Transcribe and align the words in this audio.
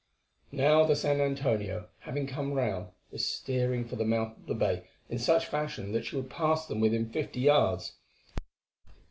Now 0.51 0.83
the 0.83 0.95
San 0.95 1.21
Antonio, 1.21 1.89
having 1.99 2.25
come 2.25 2.53
round, 2.53 2.87
was 3.11 3.23
steering 3.27 3.85
for 3.85 3.97
the 3.97 4.03
mouth 4.03 4.35
of 4.35 4.47
the 4.47 4.55
bay 4.55 4.87
in 5.09 5.19
such 5.19 5.45
fashion 5.45 5.91
that 5.91 6.05
she 6.05 6.15
would 6.15 6.27
pass 6.31 6.65
them 6.65 6.79
within 6.79 7.11
fifty 7.11 7.41
yards. 7.41 7.93